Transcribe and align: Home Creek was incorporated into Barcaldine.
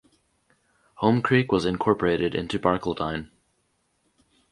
Home 0.95 1.21
Creek 1.21 1.51
was 1.51 1.63
incorporated 1.63 2.33
into 2.33 2.57
Barcaldine. 2.57 3.29